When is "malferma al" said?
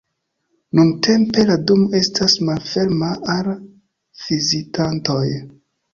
2.47-3.53